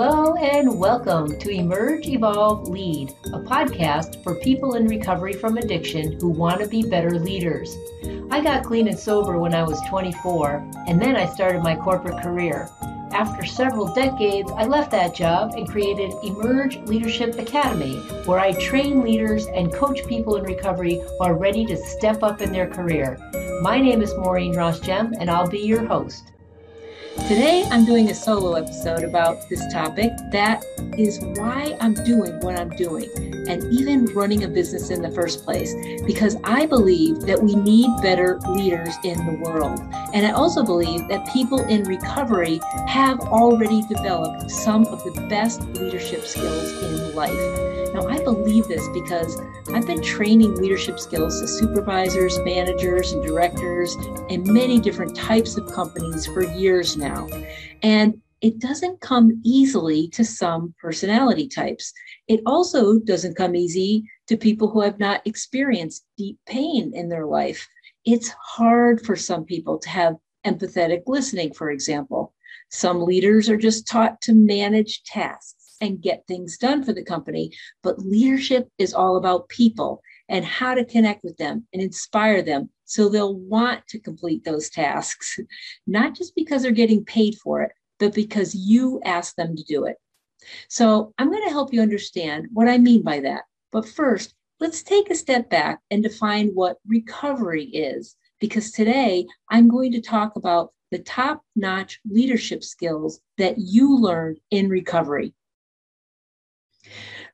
[0.00, 6.12] Hello and welcome to Emerge, Evolve, Lead, a podcast for people in recovery from addiction
[6.20, 7.76] who want to be better leaders.
[8.30, 12.22] I got clean and sober when I was 24, and then I started my corporate
[12.22, 12.70] career.
[13.10, 19.02] After several decades, I left that job and created Emerge Leadership Academy, where I train
[19.02, 23.18] leaders and coach people in recovery who are ready to step up in their career.
[23.62, 26.30] My name is Maureen Ross Gem, and I'll be your host.
[27.26, 30.12] Today, I'm doing a solo episode about this topic.
[30.30, 30.64] That
[30.96, 33.10] is why I'm doing what I'm doing
[33.48, 35.74] and even running a business in the first place,
[36.06, 39.80] because I believe that we need better leaders in the world.
[40.14, 45.62] And I also believe that people in recovery have already developed some of the best
[45.74, 47.87] leadership skills in life.
[47.94, 49.40] Now, I believe this because
[49.72, 53.96] I've been training leadership skills to supervisors, managers, and directors
[54.28, 57.26] in many different types of companies for years now.
[57.82, 61.92] And it doesn't come easily to some personality types.
[62.28, 67.26] It also doesn't come easy to people who have not experienced deep pain in their
[67.26, 67.66] life.
[68.04, 70.16] It's hard for some people to have
[70.46, 72.34] empathetic listening, for example.
[72.70, 77.52] Some leaders are just taught to manage tasks and get things done for the company.
[77.82, 82.70] But leadership is all about people and how to connect with them and inspire them
[82.84, 85.38] so they'll want to complete those tasks,
[85.86, 89.84] not just because they're getting paid for it, but because you ask them to do
[89.84, 89.96] it.
[90.68, 93.42] So I'm going to help you understand what I mean by that.
[93.72, 99.68] But first, let's take a step back and define what recovery is, because today I'm
[99.68, 105.34] going to talk about the top notch leadership skills that you learned in recovery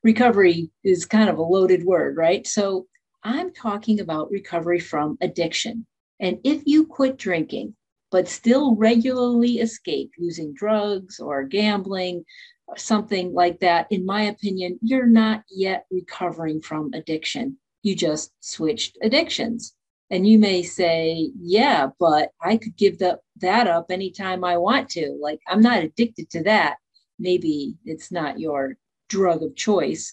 [0.04, 2.46] recovery is kind of a loaded word, right?
[2.46, 2.86] So
[3.24, 5.86] I'm talking about recovery from addiction.
[6.20, 7.74] And if you quit drinking,
[8.12, 12.24] but still regularly escape using drugs or gambling,
[12.66, 17.58] or something like that, in my opinion, you're not yet recovering from addiction.
[17.82, 19.74] You just switched addictions.
[20.10, 24.90] And you may say, yeah, but I could give the, that up anytime I want
[24.90, 25.18] to.
[25.20, 26.76] Like, I'm not addicted to that.
[27.18, 28.76] Maybe it's not your
[29.14, 30.04] drug of choice,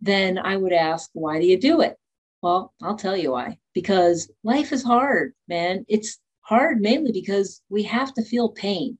[0.00, 1.96] then I would ask, why do you do it?
[2.42, 3.58] Well, I'll tell you why.
[3.72, 5.84] Because life is hard, man.
[5.88, 8.98] It's hard mainly because we have to feel pain.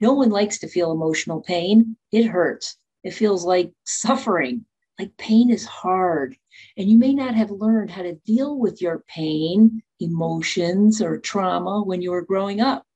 [0.00, 1.96] No one likes to feel emotional pain.
[2.12, 2.76] It hurts.
[3.02, 4.64] It feels like suffering.
[4.98, 6.36] Like pain is hard.
[6.78, 11.82] And you may not have learned how to deal with your pain, emotions, or trauma
[11.82, 12.86] when you were growing up.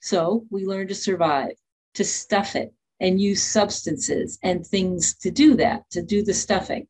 [0.00, 1.56] So we learn to survive,
[1.94, 6.86] to stuff it, and use substances and things to do that, to do the stuffing.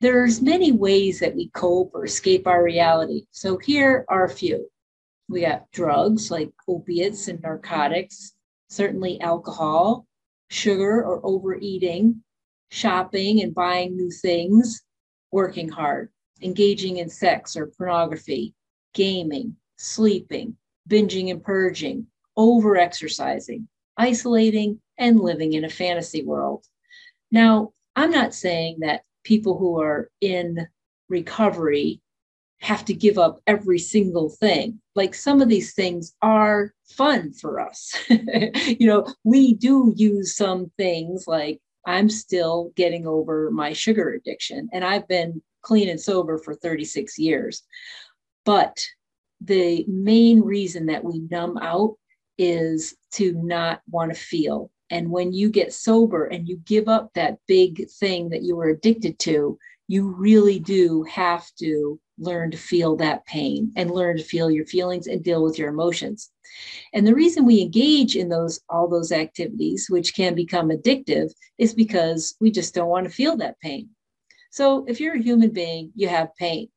[0.00, 3.26] There's many ways that we cope or escape our reality.
[3.30, 4.68] So here are a few.
[5.28, 8.32] We got drugs like opiates and narcotics,
[8.68, 10.06] certainly alcohol,
[10.48, 12.22] sugar or overeating,
[12.70, 14.82] shopping and buying new things,
[15.32, 16.10] working hard,
[16.42, 18.54] engaging in sex or pornography,
[18.94, 20.56] gaming, sleeping,
[20.88, 22.06] binging and purging,
[22.36, 26.64] over exercising, isolating, and living in a fantasy world.
[27.30, 30.66] Now, I'm not saying that people who are in
[31.08, 32.00] recovery
[32.60, 34.80] have to give up every single thing.
[34.94, 37.94] Like some of these things are fun for us.
[38.08, 44.68] you know, we do use some things like I'm still getting over my sugar addiction,
[44.72, 47.62] and I've been clean and sober for 36 years.
[48.44, 48.84] But
[49.40, 51.96] the main reason that we numb out
[52.38, 54.70] is to not want to feel.
[54.90, 58.68] And when you get sober and you give up that big thing that you were
[58.68, 59.58] addicted to,
[59.88, 64.64] you really do have to learn to feel that pain and learn to feel your
[64.66, 66.30] feelings and deal with your emotions.
[66.94, 71.74] And the reason we engage in those all those activities which can become addictive is
[71.74, 73.90] because we just don't want to feel that pain.
[74.50, 76.68] So if you're a human being, you have pain.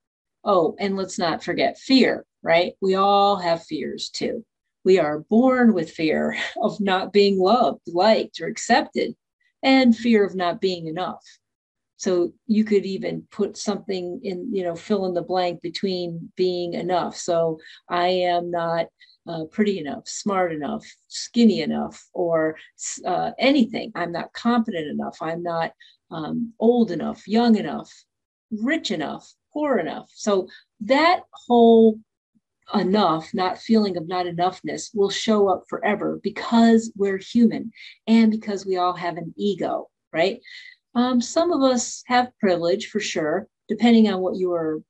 [0.44, 2.74] Oh, and let's not forget fear, right?
[2.82, 4.46] We all have fears too.
[4.84, 9.16] We are born with fear of not being loved, liked, or accepted,
[9.62, 11.24] and fear of not being enough.
[11.98, 16.74] So you could even put something in, you know, fill in the blank between being
[16.74, 17.18] enough.
[17.18, 17.60] So
[17.90, 18.88] I am not
[19.28, 22.56] uh, pretty enough, smart enough, skinny enough, or
[23.06, 23.92] uh, anything.
[23.96, 25.18] I'm not competent enough.
[25.22, 25.74] I'm not
[26.10, 27.92] um, old enough, young enough,
[28.50, 30.10] rich enough, poor enough.
[30.14, 30.48] So
[30.82, 32.00] that whole
[32.74, 37.72] enough, not feeling of not enoughness, will show up forever because we're human
[38.08, 40.42] and because we all have an ego, right?
[40.96, 44.82] Um, some of us have privilege for sure, depending on what you were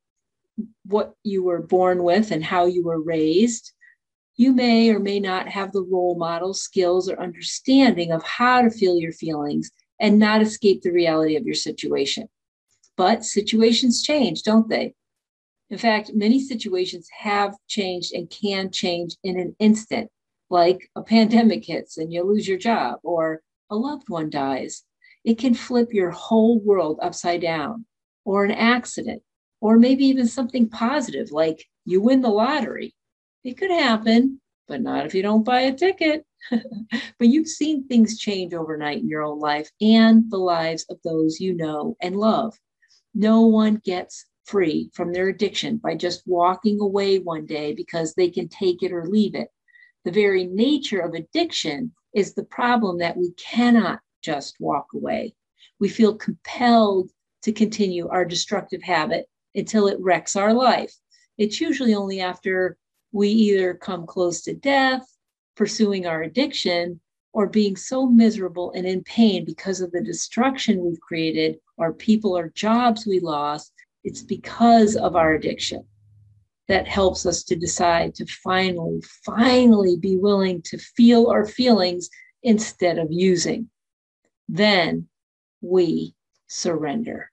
[0.84, 3.72] what you were born with and how you were raised.
[4.36, 8.70] You may or may not have the role model skills or understanding of how to
[8.70, 12.28] feel your feelings and not escape the reality of your situation.
[12.96, 14.94] But situations change, don't they?
[15.70, 20.10] In fact, many situations have changed and can change in an instant,
[20.50, 23.40] like a pandemic hits and you lose your job or
[23.70, 24.82] a loved one dies.
[25.24, 27.86] It can flip your whole world upside down,
[28.24, 29.22] or an accident,
[29.60, 32.94] or maybe even something positive like you win the lottery.
[33.44, 36.24] It could happen, but not if you don't buy a ticket.
[36.50, 41.38] but you've seen things change overnight in your own life and the lives of those
[41.38, 42.58] you know and love.
[43.14, 48.30] No one gets free from their addiction by just walking away one day because they
[48.30, 49.48] can take it or leave it.
[50.04, 55.34] The very nature of addiction is the problem that we cannot just walk away.
[55.78, 57.10] We feel compelled
[57.42, 60.94] to continue our destructive habit until it wrecks our life.
[61.38, 62.76] It's usually only after
[63.12, 65.06] we either come close to death,
[65.56, 67.00] pursuing our addiction,
[67.32, 72.36] or being so miserable and in pain because of the destruction we've created, or people
[72.36, 73.72] or jobs we lost,
[74.04, 75.84] it's because of our addiction
[76.68, 82.08] that helps us to decide to finally, finally be willing to feel our feelings
[82.42, 83.68] instead of using.
[84.48, 85.08] Then
[85.60, 86.14] we
[86.46, 87.30] surrender.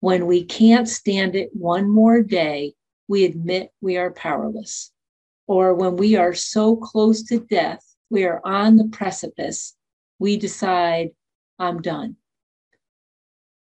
[0.00, 2.74] When we can't stand it one more day,
[3.08, 4.90] we admit we are powerless.
[5.46, 9.76] Or when we are so close to death, we are on the precipice,
[10.18, 11.10] we decide,
[11.58, 12.16] I'm done.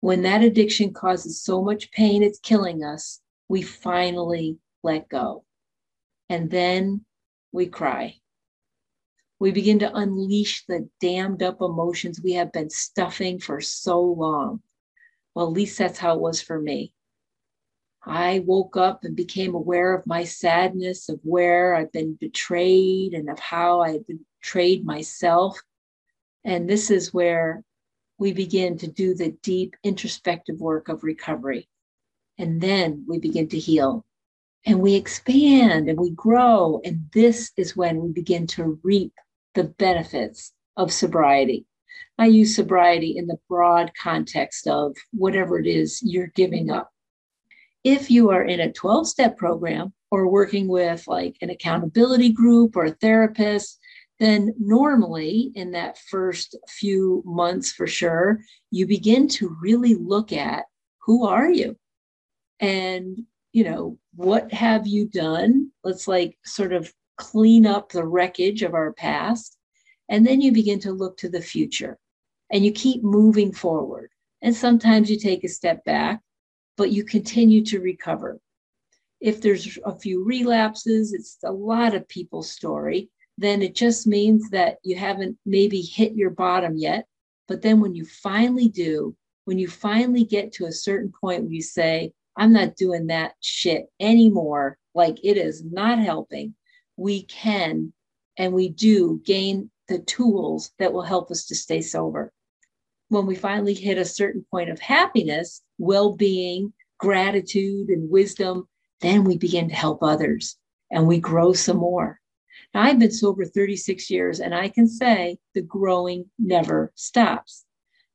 [0.01, 5.43] When that addiction causes so much pain, it's killing us, we finally let go.
[6.29, 7.05] And then
[7.51, 8.15] we cry.
[9.39, 14.61] We begin to unleash the dammed up emotions we have been stuffing for so long.
[15.35, 16.93] Well, at least that's how it was for me.
[18.03, 23.29] I woke up and became aware of my sadness, of where I've been betrayed and
[23.29, 25.59] of how I betrayed myself.
[26.43, 27.63] And this is where
[28.17, 31.69] we begin to do the deep introspective work of recovery.
[32.37, 34.05] And then we begin to heal
[34.65, 36.81] and we expand and we grow.
[36.83, 39.13] And this is when we begin to reap
[39.55, 41.65] the benefits of sobriety.
[42.17, 46.91] I use sobriety in the broad context of whatever it is you're giving up.
[47.83, 52.75] If you are in a 12 step program or working with like an accountability group
[52.75, 53.79] or a therapist,
[54.19, 58.39] then normally in that first few months for sure,
[58.71, 60.65] you begin to really look at
[60.99, 61.77] who are you?
[62.59, 65.71] And, you know, what have you done?
[65.83, 69.57] Let's like sort of clean up the wreckage of our past.
[70.09, 71.97] And then you begin to look to the future
[72.51, 74.09] and you keep moving forward.
[74.41, 76.21] And sometimes you take a step back,
[76.75, 78.39] but you continue to recover.
[79.19, 84.49] If there's a few relapses, it's a lot of people's story then it just means
[84.49, 87.05] that you haven't maybe hit your bottom yet.
[87.47, 91.53] But then when you finally do, when you finally get to a certain point where
[91.53, 96.55] you say, I'm not doing that shit anymore, like it is not helping,
[96.97, 97.93] we can
[98.37, 102.31] and we do gain the tools that will help us to stay sober.
[103.09, 108.67] When we finally hit a certain point of happiness, well being, gratitude, and wisdom,
[109.01, 110.57] then we begin to help others
[110.91, 112.19] and we grow some more.
[112.73, 117.65] Now, I've been sober 36 years, and I can say the growing never stops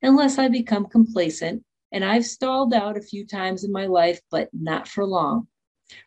[0.01, 1.63] unless I become complacent.
[1.91, 5.47] And I've stalled out a few times in my life, but not for long.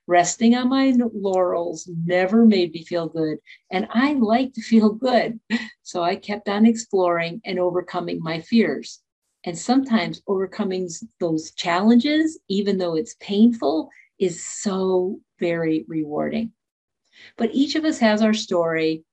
[0.06, 3.38] Resting on my laurels never made me feel good,
[3.70, 5.38] and I like to feel good.
[5.82, 9.00] So I kept on exploring and overcoming my fears.
[9.44, 10.88] And sometimes overcoming
[11.20, 13.88] those challenges, even though it's painful,
[14.18, 16.52] is so very rewarding.
[17.36, 19.04] But each of us has our story.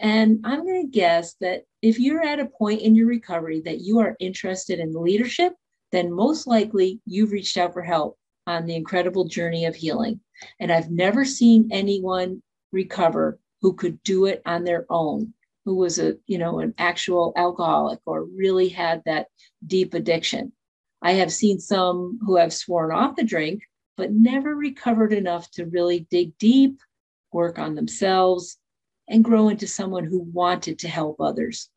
[0.00, 3.80] And I'm going to guess that if you're at a point in your recovery that
[3.80, 5.52] you are interested in leadership,
[5.92, 10.20] then most likely you've reached out for help on the incredible journey of healing.
[10.58, 15.32] And I've never seen anyone recover who could do it on their own,
[15.64, 19.28] who was a, you know, an actual alcoholic or really had that
[19.66, 20.52] deep addiction.
[21.00, 23.62] I have seen some who have sworn off the drink,
[23.96, 26.80] but never recovered enough to really dig deep
[27.34, 28.56] work on themselves,
[29.08, 31.68] and grow into someone who wanted to help others.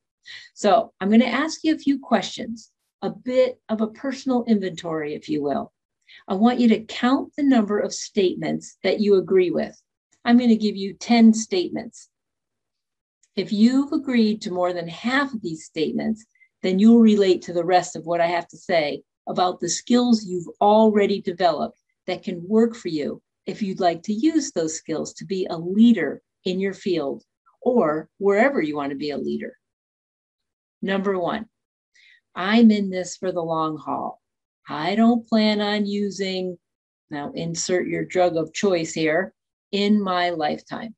[0.53, 2.71] So I'm going to ask you a few questions,
[3.01, 5.73] a bit of a personal inventory, if you will.
[6.27, 9.75] I want you to count the number of statements that you agree with.
[10.23, 12.09] I'm going to give you 10 statements.
[13.35, 16.25] If you've agreed to more than half of these statements,
[16.63, 20.25] then you'll relate to the rest of what I have to say about the skills
[20.25, 25.13] you've already developed that can work for you if you'd like to use those skills
[25.13, 27.23] to be a leader in your field
[27.61, 29.53] or wherever you want to be a leader.
[30.81, 31.47] Number one,
[32.35, 34.21] I'm in this for the long haul.
[34.69, 36.57] I don't plan on using,
[37.09, 39.33] now insert your drug of choice here,
[39.71, 40.95] in my lifetime.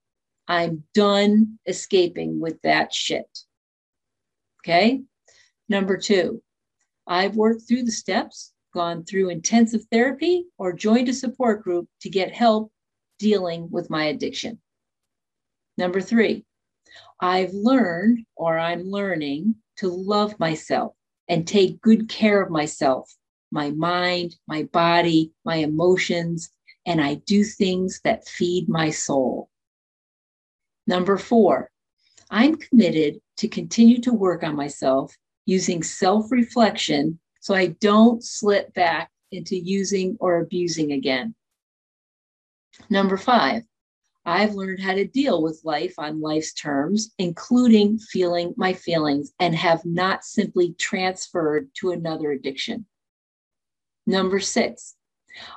[0.48, 3.30] I'm done escaping with that shit.
[4.62, 5.04] Okay.
[5.70, 6.42] Number two,
[7.08, 12.10] I've worked through the steps, gone through intensive therapy, or joined a support group to
[12.10, 12.72] get help
[13.18, 14.60] dealing with my addiction.
[15.78, 16.46] Number three,
[17.20, 20.94] I've learned or I'm learning to love myself
[21.28, 23.14] and take good care of myself,
[23.52, 26.50] my mind, my body, my emotions,
[26.86, 29.50] and I do things that feed my soul.
[30.88, 31.70] Number four,
[32.32, 38.76] I'm committed to continue to work on myself using self reflection so I don't slip
[38.76, 41.34] back into using or abusing again.
[42.92, 43.64] Number five,
[44.24, 49.56] I've learned how to deal with life on life's terms, including feeling my feelings, and
[49.56, 52.86] have not simply transferred to another addiction.
[54.06, 54.96] Number six,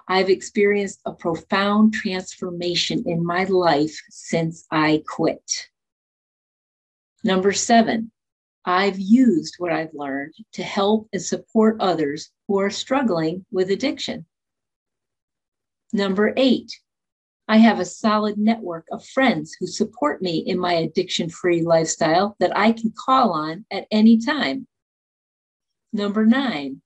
[0.09, 5.69] I've experienced a profound transformation in my life since I quit.
[7.23, 8.13] Number seven,
[8.65, 14.27] I've used what I've learned to help and support others who are struggling with addiction.
[15.93, 16.73] Number eight,
[17.49, 22.37] I have a solid network of friends who support me in my addiction free lifestyle
[22.39, 24.67] that I can call on at any time.
[25.93, 26.81] Number nine,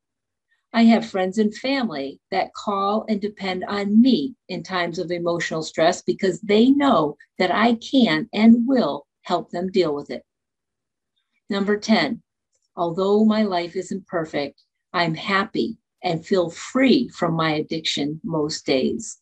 [0.72, 5.62] I have friends and family that call and depend on me in times of emotional
[5.62, 10.24] stress because they know that I can and will help them deal with it.
[11.48, 12.22] Number 10,
[12.76, 14.62] although my life isn't perfect,
[14.92, 19.18] I'm happy and feel free from my addiction most days.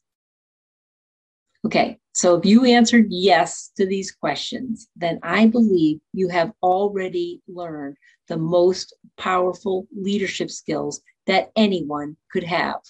[1.65, 7.41] Okay, so if you answered yes to these questions, then I believe you have already
[7.49, 7.97] learned
[8.29, 12.81] the most powerful leadership skills that anyone could have.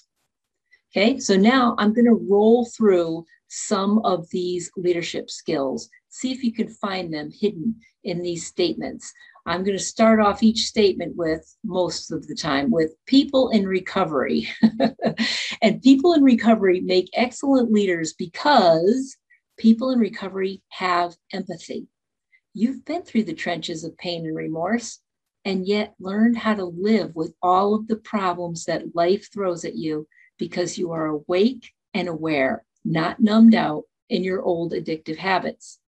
[0.90, 5.88] Okay, so now I'm going to roll through some of these leadership skills.
[6.14, 9.12] See if you can find them hidden in these statements.
[9.46, 13.66] I'm going to start off each statement with most of the time with people in
[13.66, 14.48] recovery.
[15.60, 19.16] and people in recovery make excellent leaders because
[19.58, 21.88] people in recovery have empathy.
[22.52, 25.00] You've been through the trenches of pain and remorse
[25.44, 29.74] and yet learned how to live with all of the problems that life throws at
[29.74, 30.06] you
[30.38, 35.80] because you are awake and aware, not numbed out in your old addictive habits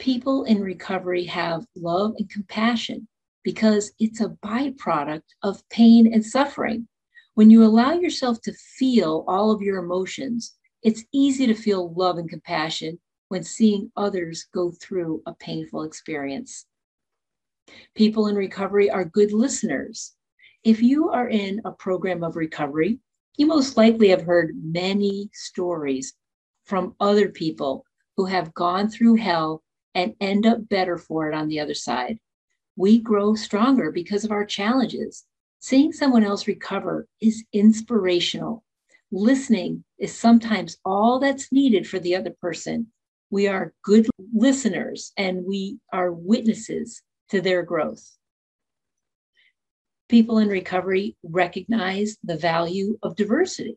[0.00, 3.06] people in recovery have love and compassion
[3.44, 6.88] because it's a byproduct of pain and suffering.
[7.34, 12.18] When you allow yourself to feel all of your emotions, it's easy to feel love
[12.18, 16.66] and compassion when seeing others go through a painful experience.
[17.94, 20.14] People in recovery are good listeners.
[20.64, 22.98] If you are in a program of recovery,
[23.36, 26.14] you most likely have heard many stories
[26.64, 27.84] from other people
[28.16, 29.62] who have gone through hell
[29.94, 32.18] and end up better for it on the other side.
[32.76, 35.24] We grow stronger because of our challenges.
[35.58, 38.64] Seeing someone else recover is inspirational.
[39.12, 42.86] Listening is sometimes all that's needed for the other person.
[43.30, 48.16] We are good listeners and we are witnesses to their growth.
[50.08, 53.76] People in recovery recognize the value of diversity.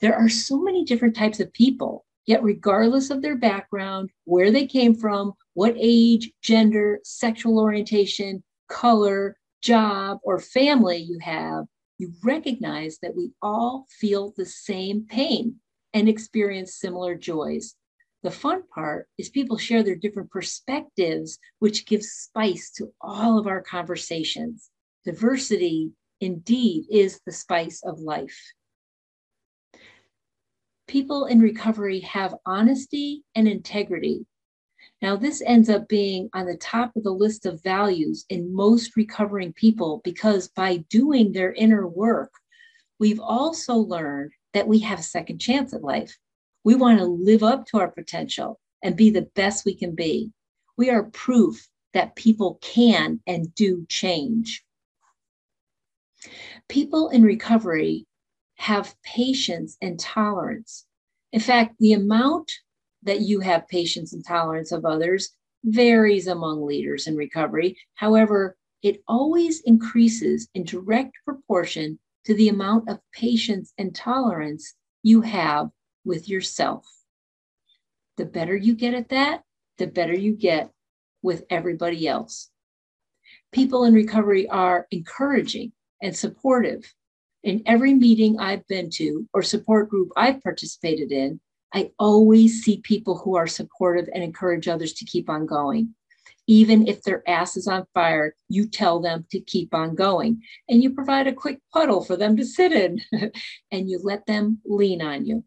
[0.00, 4.66] There are so many different types of people Yet, regardless of their background, where they
[4.66, 11.66] came from, what age, gender, sexual orientation, color, job, or family you have,
[11.98, 15.56] you recognize that we all feel the same pain
[15.94, 17.76] and experience similar joys.
[18.22, 23.46] The fun part is people share their different perspectives, which gives spice to all of
[23.46, 24.68] our conversations.
[25.04, 28.36] Diversity indeed is the spice of life
[30.86, 34.26] people in recovery have honesty and integrity.
[35.02, 38.96] Now, this ends up being on the top of the list of values in most
[38.96, 42.32] recovering people because by doing their inner work,
[42.98, 46.16] we've also learned that we have a second chance at life.
[46.64, 50.32] We want to live up to our potential and be the best we can be.
[50.78, 54.64] We are proof that people can and do change.
[56.68, 58.05] People in recovery
[58.56, 60.86] have patience and tolerance.
[61.32, 62.50] In fact, the amount
[63.02, 65.30] that you have patience and tolerance of others
[65.64, 67.76] varies among leaders in recovery.
[67.94, 75.20] However, it always increases in direct proportion to the amount of patience and tolerance you
[75.20, 75.70] have
[76.04, 76.86] with yourself.
[78.16, 79.42] The better you get at that,
[79.78, 80.70] the better you get
[81.22, 82.50] with everybody else.
[83.52, 85.72] People in recovery are encouraging
[86.02, 86.92] and supportive.
[87.46, 91.38] In every meeting I've been to or support group I've participated in,
[91.72, 95.94] I always see people who are supportive and encourage others to keep on going.
[96.48, 100.82] Even if their ass is on fire, you tell them to keep on going and
[100.82, 103.00] you provide a quick puddle for them to sit in
[103.70, 105.44] and you let them lean on you.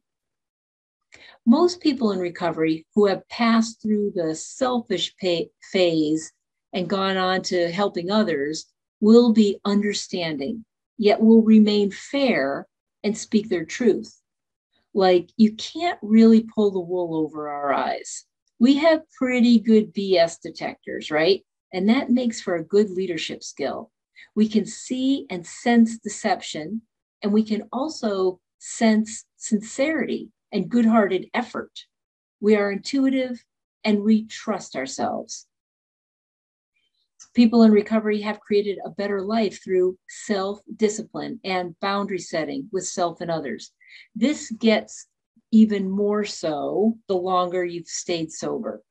[1.45, 5.13] Most people in recovery who have passed through the selfish
[5.73, 6.31] phase
[6.71, 8.67] and gone on to helping others
[9.01, 10.63] will be understanding,
[10.99, 12.67] yet will remain fair
[13.03, 14.21] and speak their truth.
[14.93, 18.27] Like you can't really pull the wool over our eyes
[18.59, 21.45] we have pretty good BS detectors, right?
[21.73, 23.89] And that makes for a good leadership skill.
[24.35, 26.81] We can see and sense deception,
[27.23, 31.71] and we can also sense sincerity and good hearted effort.
[32.41, 33.43] We are intuitive
[33.83, 35.47] and we trust ourselves.
[37.39, 42.85] People in recovery have created a better life through self discipline and boundary setting with
[42.85, 43.71] self and others.
[44.13, 45.07] This gets
[45.53, 48.83] even more so the longer you've stayed sober.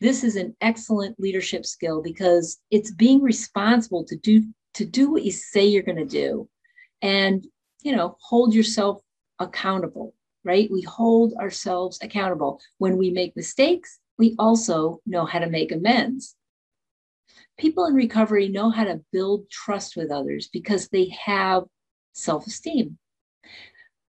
[0.00, 5.22] This is an excellent leadership skill because it's being responsible to do to do what
[5.22, 6.48] you say you're going to do
[7.02, 7.46] and
[7.82, 9.02] you know hold yourself
[9.40, 15.50] accountable right we hold ourselves accountable when we make mistakes we also know how to
[15.50, 16.36] make amends
[17.60, 21.64] people in recovery know how to build trust with others because they have
[22.12, 22.98] self-esteem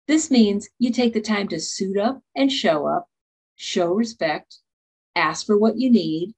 [0.08, 3.06] this means you take the time to suit up and show up,
[3.56, 4.56] show respect,
[5.14, 6.32] ask for what you need,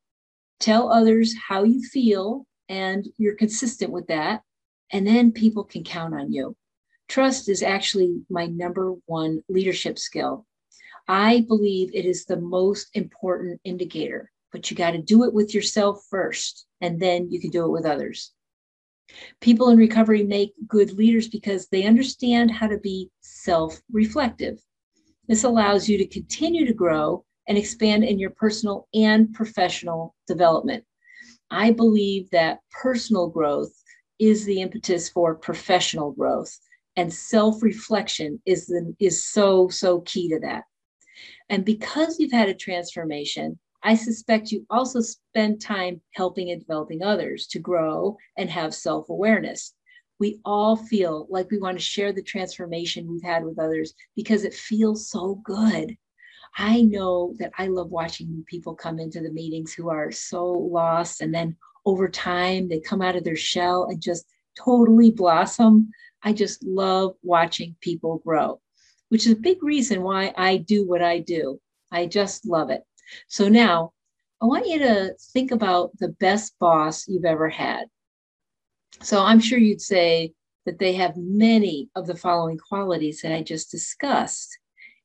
[0.58, 4.42] tell others how you feel, and you're consistent with that.
[4.92, 6.56] And then people can count on you.
[7.08, 10.46] Trust is actually my number one leadership skill.
[11.06, 15.54] I believe it is the most important indicator, but you got to do it with
[15.54, 18.32] yourself first, and then you can do it with others.
[19.40, 24.60] People in recovery make good leaders because they understand how to be self reflective.
[25.28, 30.84] This allows you to continue to grow and expand in your personal and professional development.
[31.50, 33.72] I believe that personal growth
[34.20, 36.56] is the impetus for professional growth,
[36.96, 40.64] and self reflection is, is so, so key to that.
[41.48, 47.02] And because you've had a transformation, I suspect you also spend time helping and developing
[47.02, 49.74] others to grow and have self awareness.
[50.18, 54.44] We all feel like we want to share the transformation we've had with others because
[54.44, 55.96] it feels so good.
[56.58, 61.22] I know that I love watching people come into the meetings who are so lost,
[61.22, 64.26] and then over time they come out of their shell and just
[64.58, 65.90] totally blossom.
[66.22, 68.60] I just love watching people grow,
[69.08, 71.60] which is a big reason why I do what I do.
[71.90, 72.84] I just love it.
[73.28, 73.92] So now
[74.42, 77.86] I want you to think about the best boss you've ever had.
[79.02, 80.32] So I'm sure you'd say
[80.66, 84.58] that they have many of the following qualities that I just discussed.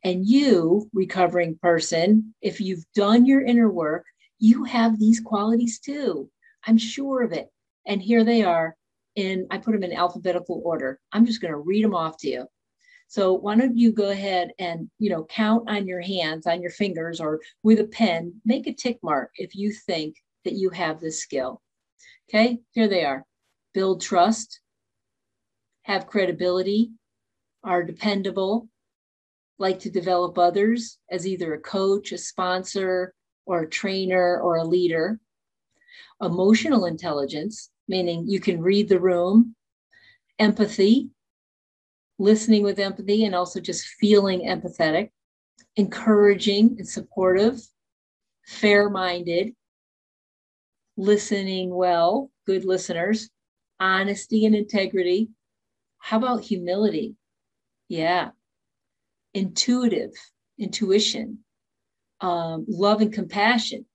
[0.03, 4.05] And you, recovering person, if you've done your inner work,
[4.37, 6.29] you have these qualities too.
[6.67, 7.49] I'm sure of it.
[7.87, 8.75] And here they are
[9.17, 10.99] And I put them in alphabetical order.
[11.11, 12.47] I'm just going to read them off to you.
[13.07, 16.71] So why don't you go ahead and, you know, count on your hands, on your
[16.71, 20.99] fingers, or with a pen, make a tick mark if you think that you have
[20.99, 21.61] this skill.
[22.29, 23.23] Okay, here they are.
[23.73, 24.59] Build trust,
[25.83, 26.91] have credibility,
[27.63, 28.67] are dependable,
[29.59, 33.13] like to develop others as either a coach, a sponsor,
[33.45, 35.19] or a trainer or a leader.
[36.21, 39.55] Emotional intelligence, meaning you can read the room.
[40.39, 41.09] Empathy,
[42.17, 45.09] listening with empathy and also just feeling empathetic,
[45.75, 47.59] encouraging and supportive,
[48.45, 49.53] fair minded,
[50.97, 53.29] listening well, good listeners,
[53.79, 55.29] honesty and integrity.
[55.97, 57.15] How about humility?
[57.89, 58.29] Yeah.
[59.33, 60.11] Intuitive,
[60.57, 61.39] intuition,
[62.21, 63.85] um, love and compassion.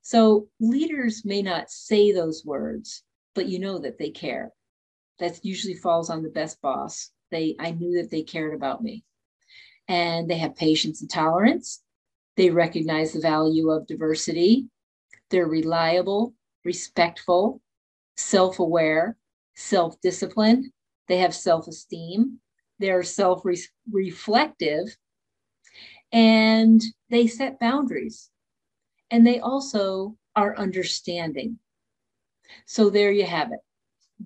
[0.00, 4.50] So leaders may not say those words, but you know that they care.
[5.20, 9.02] That usually falls on the best boss they I knew that they cared about me.
[9.88, 11.82] And they have patience and tolerance.
[12.36, 14.68] They recognize the value of diversity.
[15.30, 17.60] They're reliable, respectful,
[18.16, 19.16] self-aware,
[19.56, 20.66] self-disciplined.
[21.08, 22.38] They have self-esteem.
[22.78, 24.96] They're self-reflective
[26.12, 28.30] and they set boundaries.
[29.10, 31.58] And they also are understanding.
[32.66, 33.60] So there you have it.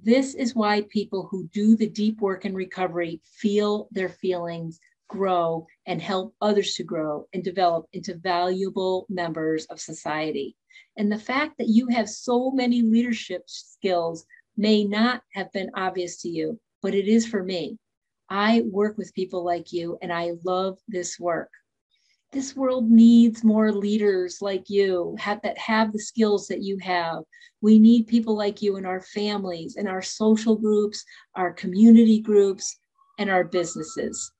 [0.02, 4.78] This is why people who do the deep work in recovery feel their feelings
[5.08, 10.56] grow, and help others to grow and develop into valuable members of society.
[10.96, 16.20] And the fact that you have so many leadership skills may not have been obvious
[16.22, 17.78] to you, but it is for me.
[18.28, 21.50] I work with people like you, and I love this work.
[22.36, 27.22] This world needs more leaders like you have, that have the skills that you have.
[27.62, 31.02] We need people like you in our families, in our social groups,
[31.34, 32.78] our community groups,
[33.18, 34.32] and our businesses.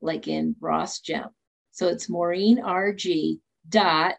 [0.00, 1.30] like in Ross Gem.
[1.72, 4.14] So it's Maureen RG dot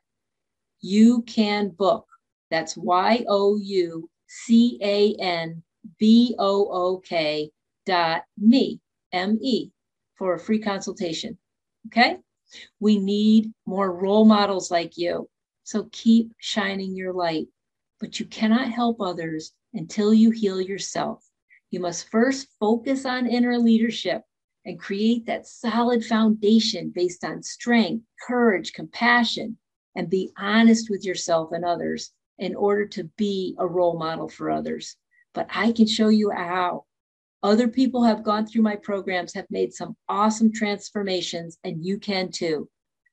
[0.81, 2.05] you can book.
[2.51, 5.63] That's Y O U C A N
[5.97, 7.49] B O O K
[7.85, 8.81] dot me,
[9.13, 9.69] M E,
[10.17, 11.37] for a free consultation.
[11.87, 12.17] Okay.
[12.79, 15.29] We need more role models like you.
[15.63, 17.47] So keep shining your light.
[17.99, 21.23] But you cannot help others until you heal yourself.
[21.69, 24.23] You must first focus on inner leadership
[24.65, 29.57] and create that solid foundation based on strength, courage, compassion,
[29.95, 34.49] and be honest with yourself and others in order to be a role model for
[34.49, 34.95] others.
[35.33, 36.85] But I can show you how.
[37.41, 42.31] Other people have gone through my programs, have made some awesome transformations, and you can
[42.31, 42.69] too.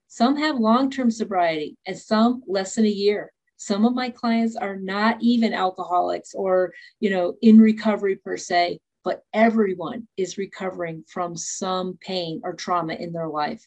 [0.09, 3.33] Some have long term sobriety and some less than a year.
[3.57, 8.81] Some of my clients are not even alcoholics or, you know, in recovery per se,
[9.05, 13.67] but everyone is recovering from some pain or trauma in their life.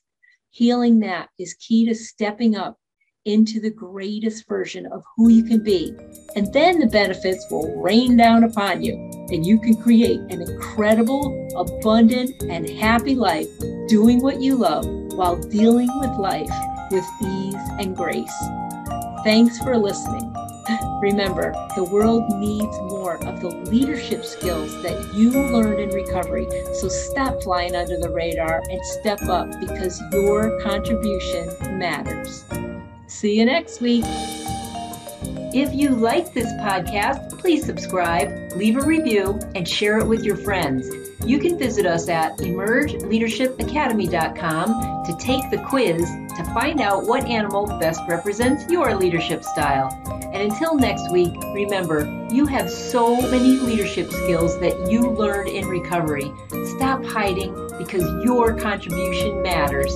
[0.51, 2.77] Healing that is key to stepping up
[3.25, 5.93] into the greatest version of who you can be.
[6.35, 8.93] And then the benefits will rain down upon you,
[9.29, 13.47] and you can create an incredible, abundant, and happy life
[13.87, 16.49] doing what you love while dealing with life
[16.91, 18.33] with ease and grace.
[19.23, 20.33] Thanks for listening.
[21.01, 26.47] Remember, the world needs more of the leadership skills that you learned in recovery.
[26.73, 32.45] So stop flying under the radar and step up because your contribution matters.
[33.09, 34.05] See you next week.
[35.51, 40.35] If you like this podcast, please subscribe, leave a review, and share it with your
[40.35, 40.87] friends.
[41.25, 47.65] You can visit us at emergeleadershipacademy.com to take the quiz to find out what animal
[47.79, 49.89] best represents your leadership style.
[50.31, 55.67] And until next week, remember, you have so many leadership skills that you learned in
[55.67, 56.31] recovery.
[56.77, 59.91] Stop hiding because your contribution matters.